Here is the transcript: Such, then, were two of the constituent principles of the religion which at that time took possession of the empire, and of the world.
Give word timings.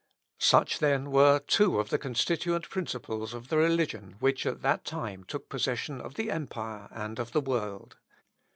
Such, 0.39 0.79
then, 0.79 1.11
were 1.11 1.37
two 1.37 1.79
of 1.79 1.91
the 1.91 1.99
constituent 1.99 2.71
principles 2.71 3.35
of 3.35 3.49
the 3.49 3.57
religion 3.57 4.15
which 4.19 4.47
at 4.47 4.63
that 4.63 4.83
time 4.83 5.23
took 5.23 5.47
possession 5.47 6.01
of 6.01 6.15
the 6.15 6.31
empire, 6.31 6.87
and 6.89 7.19
of 7.19 7.33
the 7.33 7.41
world. 7.41 7.97